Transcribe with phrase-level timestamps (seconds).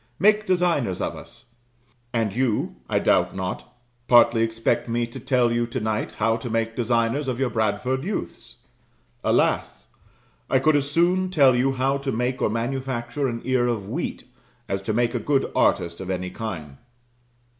[0.17, 1.53] "Make designers of us."
[2.11, 3.71] And you, I doubt not,
[4.07, 8.03] partly expect me to tell you to night how to make designers of your Bradford
[8.03, 8.55] youths.
[9.23, 9.89] Alas!
[10.49, 14.23] I could as soon tell you how to make or manufacture an ear of wheat,
[14.67, 16.77] as to make a good artist of any kind.